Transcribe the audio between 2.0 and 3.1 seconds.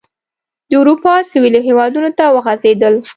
ته وغځېدل.